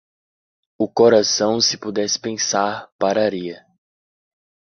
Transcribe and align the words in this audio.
O 0.79 0.89
coração, 0.89 1.61
se 1.61 1.77
pudesse 1.77 2.19
pensar, 2.19 2.89
pararia. 2.97 3.63